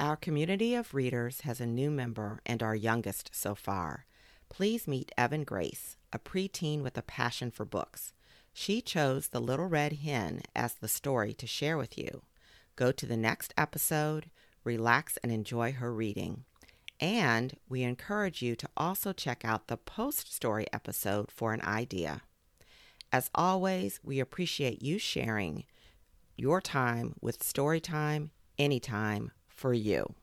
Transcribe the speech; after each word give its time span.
Our 0.00 0.16
community 0.16 0.74
of 0.74 0.94
readers 0.94 1.42
has 1.42 1.60
a 1.60 1.66
new 1.66 1.90
member 1.90 2.40
and 2.46 2.62
our 2.62 2.74
youngest 2.74 3.32
so 3.34 3.54
far. 3.54 4.06
Please 4.48 4.88
meet 4.88 5.12
Evan 5.18 5.44
Grace, 5.44 5.98
a 6.10 6.18
preteen 6.18 6.82
with 6.82 6.96
a 6.96 7.02
passion 7.02 7.50
for 7.50 7.66
books. 7.66 8.14
She 8.54 8.80
chose 8.80 9.28
The 9.28 9.42
Little 9.42 9.66
Red 9.66 9.92
Hen 9.92 10.40
as 10.56 10.72
the 10.72 10.88
story 10.88 11.34
to 11.34 11.46
share 11.46 11.76
with 11.76 11.98
you. 11.98 12.22
Go 12.76 12.92
to 12.92 13.04
the 13.04 13.18
next 13.18 13.52
episode, 13.58 14.30
relax, 14.64 15.18
and 15.18 15.30
enjoy 15.30 15.72
her 15.72 15.92
reading. 15.92 16.44
And 16.98 17.58
we 17.68 17.82
encourage 17.82 18.40
you 18.40 18.56
to 18.56 18.70
also 18.78 19.12
check 19.12 19.44
out 19.44 19.68
the 19.68 19.76
post 19.76 20.32
story 20.32 20.66
episode 20.72 21.30
for 21.30 21.52
an 21.52 21.60
idea. 21.60 22.22
As 23.12 23.28
always, 23.34 24.00
we 24.02 24.18
appreciate 24.18 24.80
you 24.80 24.98
sharing 24.98 25.64
your 26.36 26.62
time 26.62 27.16
with 27.20 27.40
Storytime 27.40 28.30
anytime 28.58 29.32
for 29.60 29.74
you. 29.74 30.14